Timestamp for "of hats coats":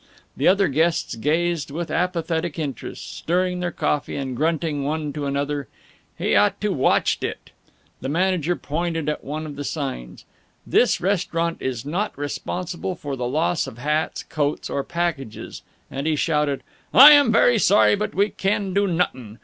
13.67-14.71